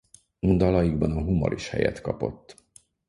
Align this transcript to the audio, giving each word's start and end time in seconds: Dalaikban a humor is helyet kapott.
Dalaikban 0.59 1.11
a 1.11 1.19
humor 1.21 1.53
is 1.53 1.69
helyet 1.69 2.01
kapott. 2.01 2.55